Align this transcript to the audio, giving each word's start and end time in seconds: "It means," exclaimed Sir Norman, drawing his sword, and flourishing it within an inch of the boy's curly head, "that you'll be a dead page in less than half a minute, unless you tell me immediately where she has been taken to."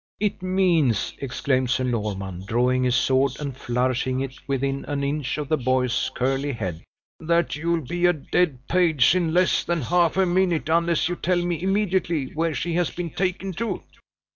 "It 0.19 0.41
means," 0.41 1.13
exclaimed 1.19 1.69
Sir 1.69 1.83
Norman, 1.83 2.43
drawing 2.47 2.85
his 2.85 2.95
sword, 2.95 3.33
and 3.39 3.55
flourishing 3.55 4.19
it 4.19 4.33
within 4.47 4.83
an 4.85 5.03
inch 5.03 5.37
of 5.37 5.47
the 5.47 5.57
boy's 5.57 6.09
curly 6.15 6.53
head, 6.53 6.81
"that 7.19 7.55
you'll 7.55 7.81
be 7.85 8.07
a 8.07 8.13
dead 8.13 8.67
page 8.67 9.13
in 9.13 9.31
less 9.31 9.63
than 9.63 9.81
half 9.83 10.17
a 10.17 10.25
minute, 10.25 10.69
unless 10.69 11.07
you 11.07 11.15
tell 11.15 11.45
me 11.45 11.61
immediately 11.61 12.31
where 12.33 12.55
she 12.55 12.73
has 12.73 12.89
been 12.89 13.11
taken 13.11 13.53
to." 13.61 13.83